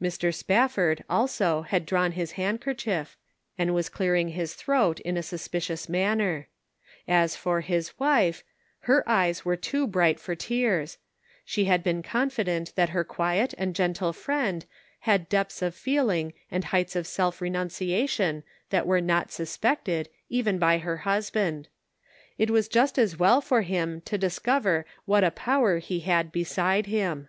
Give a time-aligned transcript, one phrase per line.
[0.00, 0.32] Mr.
[0.32, 3.16] Spafford, also, had drawn his handkerchief,
[3.58, 6.46] and was clearing his throat in a suspicious manner.
[7.08, 8.44] As for his wife,
[8.82, 10.98] her eyes were too bright for tears;
[11.44, 14.66] she had been confident that her quiet and gentle friend
[15.00, 20.78] had depths of feeling and heights of self renunciation that were not suspected, even by
[20.78, 21.66] her husband;
[22.38, 26.86] it was just as well for him to discover what a power he had beside
[26.86, 27.26] him.